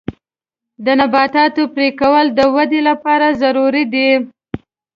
د 0.85 0.87
نباتاتو 0.99 1.63
پرې 1.73 1.89
کول 2.01 2.25
د 2.37 2.39
ودې 2.55 2.81
لپاره 2.89 3.27
ضروري 3.41 3.83
دي. 3.93 4.09